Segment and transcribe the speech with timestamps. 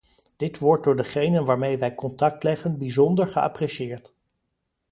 [0.37, 4.15] Dit wordt door degenen waarmee wij contact leggen bijzonder geapprecieerd.